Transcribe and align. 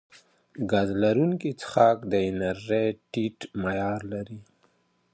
ګاز 0.69 0.89
لرونکي 1.01 1.51
څښاک 1.59 1.97
د 2.11 2.13
انرژۍ 2.29 2.87
ټیټ 3.11 3.37
معیار 3.61 4.01
لري. 4.13 4.39